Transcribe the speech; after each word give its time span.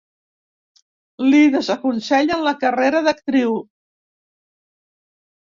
Li 1.33 1.41
desaconsellen 1.55 2.41
la 2.49 2.55
carrera 2.65 3.03
d'actriu. 3.09 3.55